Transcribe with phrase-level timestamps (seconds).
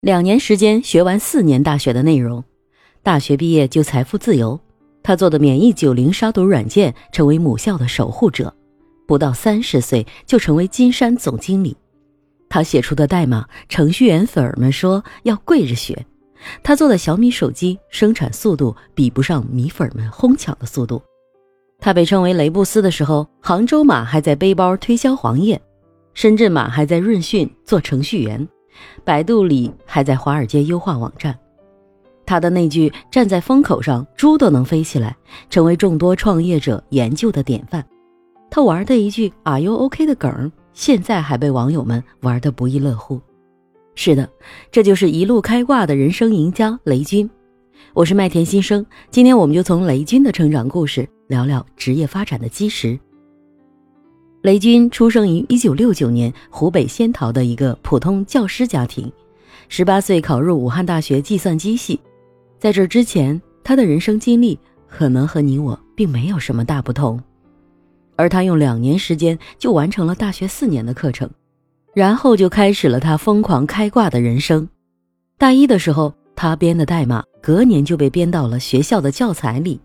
[0.00, 2.42] 两年时间学完四年大学的内容，
[3.02, 4.58] 大学毕业就财富自由。
[5.02, 8.54] 他做的免疫九零杀毒软件成为母校的守护者，
[9.06, 11.76] 不到三十岁就成为金山总经理。
[12.48, 16.06] 他写出的代码，程序员粉儿们说要跪着学。
[16.62, 21.02] 他做的小米手机生产速度比不上米粉们哄抢的速度。
[21.78, 25.60] 他被称为雷布斯的时候，杭州马还在背包推销黄页，
[26.14, 28.48] 深圳马还在润讯做程序员。
[29.04, 31.36] 百度里还在华尔街优化网站，
[32.26, 35.16] 他的那句“站在风口上，猪都能飞起来”
[35.50, 37.84] 成为众多创业者研究的典范。
[38.50, 43.20] 他玩的一句 “Are you OK” 的梗，现在还被网友们玩得不亦乐乎。
[43.94, 44.28] 是的，
[44.70, 47.28] 这就是一路开挂的人生赢家雷军。
[47.92, 52.98] 我是麦田新生，今天我们就从雷军的成长故事聊聊职业发展的基石。
[54.42, 59.12] 雷军出生于一九六九年湖北仙桃的一个普通教师家庭，
[59.68, 62.00] 十八岁考入武汉大学计算机系。
[62.58, 67.22] 在这之前，他的人生经历可能和你我并没有什么大不同。
[68.16, 71.28] 而他用两年时间就完成了大学四年的课程，
[71.92, 74.66] 然后就开始了他疯狂开挂的人生。
[75.36, 79.78] 大一的时候，他编的代码隔年就被编到了学校的教材里。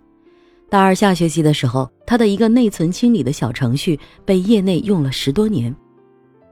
[0.76, 5.74] 大二下学期的时候，他的一个内存清理的小程序被业内用了十多年。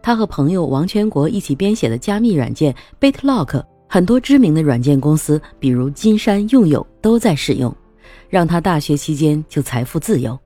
[0.01, 7.75] 他和朋友王全国一起编写的加密软件 BitLock，很多知名的软件公司，比如金山、用友都在使用，
[8.29, 10.39] 让他大学期间就财富自由。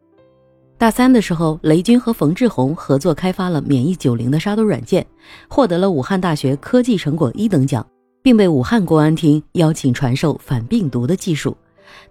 [0.79, 5.05] 大三的时候，雷军和冯志红合作开发了免疫九零的杀毒软件，
[5.47, 7.85] 获得了武汉大学科技成果一等奖，
[8.23, 11.55] 并被武汉公安厅邀请传授反病毒的技术。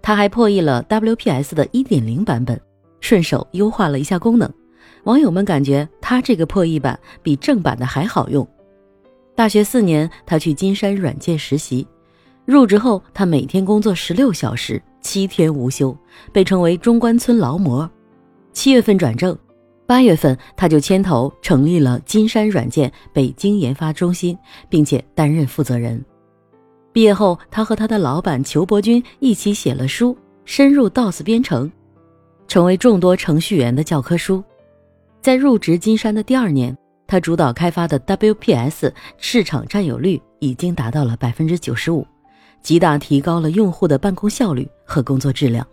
[0.01, 2.59] 他还破译了 WPS 的1.0版本，
[2.99, 4.51] 顺手优化了一下功能。
[5.03, 8.47] 网友们感觉他这个破译版比正版的还好用。
[9.35, 11.87] 大学四年，他去金山软件实习，
[12.45, 15.95] 入职后他每天工作十六小时，七天无休，
[16.33, 17.89] 被称为中关村劳模。
[18.51, 19.37] 七月份转正，
[19.85, 24.37] 八月份他就牵头成立了金山软件北京研发中心，
[24.67, 26.03] 并且担任负责人。
[26.97, 31.71] 毕业后，他和他的老板裘伯军一起写了书，深入 DOS 编程，
[32.47, 34.43] 成为众多程序员的教科书。
[35.21, 36.75] 在入职金山的第二年，
[37.05, 42.03] 他主导开发的 WPS 市场占有率已经达到了百分之九十五，
[42.63, 45.63] 极大提高了用户的办公效率和工作质量。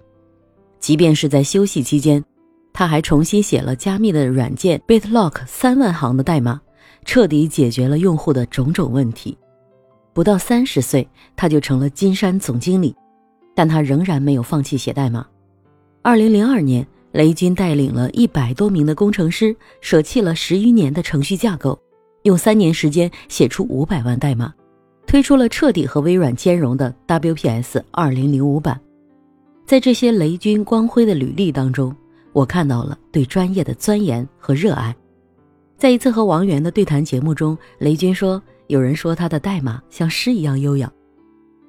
[0.79, 2.23] 即便是在休息期间，
[2.71, 6.61] 他还重新写了加密的软件 BitLock 三万行的代码，
[7.07, 9.35] 彻底解决了用户的种种问题。
[10.15, 12.95] 不到三十岁，他就成了金山总经理，
[13.53, 15.27] 但他仍然没有放弃写代码。
[16.03, 21.77] 二零零二年，雷军带领了一百多名的工程师，舍弃了十余年的程序架构，
[22.23, 24.55] 用三年时间写出五百万代码，
[25.05, 28.81] 推出了彻底和微软兼容的 WPS 二零零五版。
[29.67, 31.93] 在这些雷军光辉的履历当中，
[32.33, 34.95] 我看到了对专业的钻研和热爱。
[35.77, 38.41] 在一次和王源的对谈节目中，雷军说。
[38.67, 40.91] 有人说他的代码像诗一样悠扬，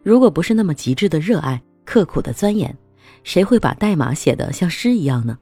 [0.04, 2.76] 如果不是那么极致的热爱、刻苦的钻研，
[3.24, 5.38] 谁会把代码写得像诗一样呢？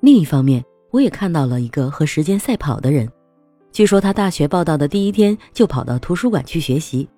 [0.00, 3.08] 另一方面，我也看到了一个和时间赛跑的人。
[3.70, 7.08] 据说他大学报道的第一天就跑到图书馆去学习，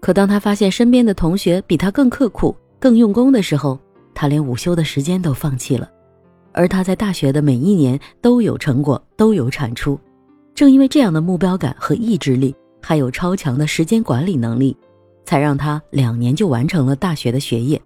[0.00, 3.78] 可当他发现身边的同学比他更刻苦、更用功的时候，
[4.14, 5.90] 他连午休的时间都放弃了。
[6.52, 9.98] 而他在大学的每一年都有成果，都有产出。
[10.54, 14.76] 正因为这样的目标感和意志力，还有超强的时间管理能力，
[15.24, 17.80] 才让他两年就完成了大学的学业，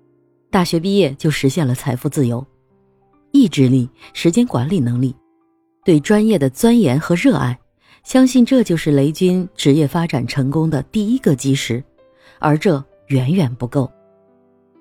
[0.51, 2.45] 大学毕业就实现了财富自由。
[3.31, 5.15] 意志力、时间管理能力，
[5.85, 7.59] 对专业的钻研和热爱，
[8.05, 11.83] 相信这就是雷军职业发展成功的第一个基石。
[12.39, 13.91] 而这远远不够。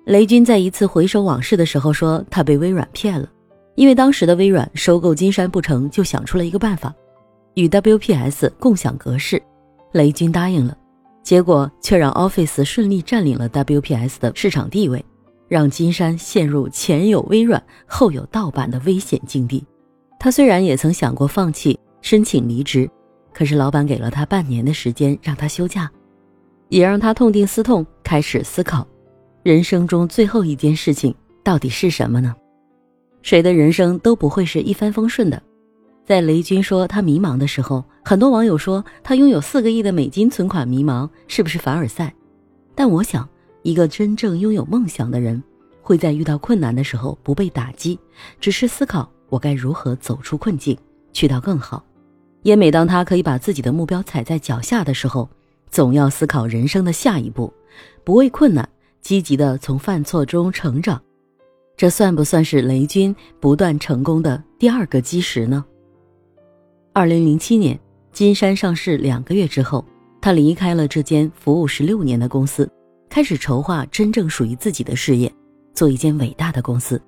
[0.04, 3.28] 雷军在一次回首往事的时候说，他被微软骗了，
[3.76, 6.94] 因为当时的微软收购金山不成就想出了一个办法。
[7.58, 9.42] 与 WPS 共享格式，
[9.90, 10.78] 雷军答应了，
[11.24, 15.04] 结果却让 Office 顺利占领了 WPS 的市场地位，
[15.48, 19.66] 让金山陷入前有微软后有盗版的危险境地。
[20.20, 22.88] 他虽然也曾想过放弃，申请离职，
[23.34, 25.90] 可是老板给了他半年的时间让他休假，
[26.68, 28.86] 也让他痛定思痛，开始思考，
[29.42, 31.12] 人生中最后一件事情
[31.42, 32.32] 到底是什么呢？
[33.22, 35.42] 谁的人生都不会是一帆风顺的。
[36.08, 42.14] 在雷军说他迷茫的时候，很多网友说他拥有四个亿的美金存款迷茫，是不是凡尔赛？
[42.74, 43.28] 但我想，
[43.62, 45.42] 一个真正拥有梦想的人，
[45.82, 47.98] 会在遇到困难的时候不被打击，
[48.40, 50.74] 只是思考我该如何走出困境，
[51.12, 51.84] 去到更好。
[52.40, 55.28] 也每当他可以把自己的目标踩在脚下的时候，
[55.70, 57.52] 总要思考人生的下一步，
[58.02, 58.66] 不畏困难，
[59.02, 60.98] 积极的从犯错中成长。
[61.76, 65.62] 这算不算是雷军不断成功的第二个基石呢？
[66.98, 67.78] 二零零七年，
[68.12, 69.84] 金山上市两个月之后，
[70.20, 72.68] 他离开了这间服务十六年的公司，
[73.08, 75.32] 开始筹划真正属于自己的事业，
[75.72, 77.00] 做一间伟大的公司。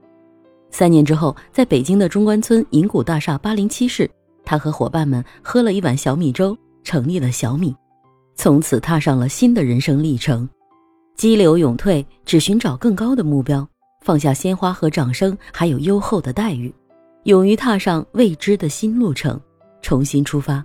[0.70, 4.08] 三年之后，在北京的中关村银谷大厦八零七室，
[4.44, 7.74] 他和伙伴们喝了一碗小米粥，成立了小米，
[8.36, 10.48] 从此踏上了新的人生历程。
[11.16, 13.68] 激流勇退，只寻找更高的目标，
[14.04, 16.72] 放下鲜花和掌声，还有优厚的待遇，
[17.24, 19.38] 勇于踏上未知的新路程，
[19.82, 20.64] 重新出发。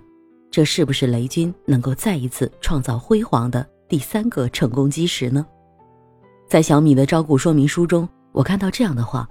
[0.50, 5.44] 这是不是雷军能够再一次创造辉煌的第三个成功基石呢？
[6.48, 9.28] 在小米的招股说明书中，我看到这样的话。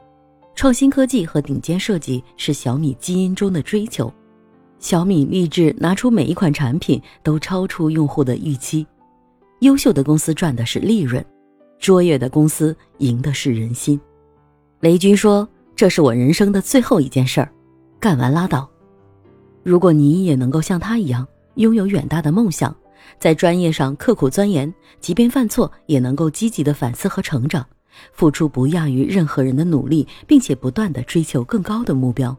[0.54, 4.14] 创新科技和顶尖设计是小米基因中的追求，
[4.80, 8.88] 小米立志拿出每一款产品都超出用户的预期。
[9.60, 11.24] 优秀的公司赚的是利润，
[11.78, 14.00] 卓越的公司赢的是人心。
[14.80, 17.52] 雷军说：“这是我人生的最后一件事儿，
[18.00, 18.70] 干完拉倒。”
[19.66, 22.74] 如果你也能够像他一样拥有远大的梦想，
[23.18, 24.72] 在专业上刻苦钻研，
[25.02, 27.66] 即便犯错也能够积极的反思和成长。
[28.14, 32.38] 付出不亚于任何人的努力，并且不断的追求更高的目标，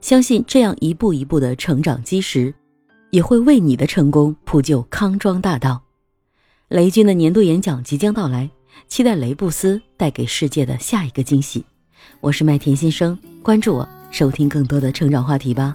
[0.00, 2.54] 相信这样一步一步的成长基石，
[3.10, 5.82] 也会为你的成功铺就康庄大道。
[6.68, 8.48] 雷军的年度演讲即将到来，
[8.86, 11.64] 期待雷布斯带给世界的下一个惊喜。
[12.20, 15.74] 我是麦田先生，关注我，收听更多的成长话题吧。